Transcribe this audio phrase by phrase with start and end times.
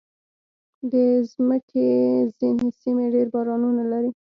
[0.89, 0.91] د
[1.47, 1.83] مځکې
[2.37, 4.11] ځینې سیمې ډېر بارانونه لري.